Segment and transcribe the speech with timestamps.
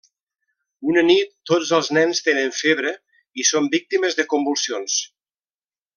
[0.93, 2.95] Una nit, tots els nens tenen febre
[3.43, 4.97] i són víctimes de convulsions.